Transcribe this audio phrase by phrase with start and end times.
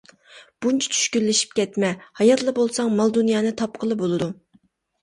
[0.65, 1.91] بۇنچە چۈشكۈنلىشىپ كەتمە،
[2.23, 4.35] ھاياتلا بولساڭ مال-دۇنيانى تاپقىلى بولىدۇ.